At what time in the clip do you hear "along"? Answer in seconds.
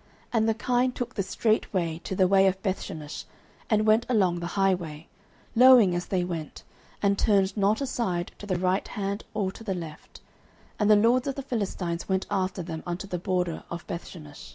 4.08-4.40